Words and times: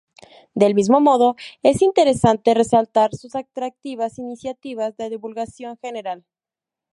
Del 0.55 0.73
mismo 0.73 0.99
modo, 0.99 1.35
es 1.61 1.83
interesante 1.83 2.55
resaltar 2.55 3.13
sus 3.13 3.35
atractivas 3.35 4.17
iniciativas 4.17 4.97
de 4.97 5.11
divulgación 5.11 5.77
general. 5.77 6.25